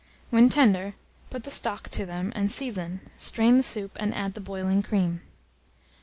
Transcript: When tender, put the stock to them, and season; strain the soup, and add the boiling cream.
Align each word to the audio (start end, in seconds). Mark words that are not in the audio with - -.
When 0.31 0.49
tender, 0.49 0.95
put 1.29 1.43
the 1.43 1.51
stock 1.51 1.87
to 1.89 2.07
them, 2.07 2.33
and 2.35 2.51
season; 2.51 3.01
strain 3.17 3.57
the 3.57 3.61
soup, 3.61 3.95
and 3.99 4.15
add 4.15 4.33
the 4.33 4.41
boiling 4.41 4.81
cream. 4.81 5.21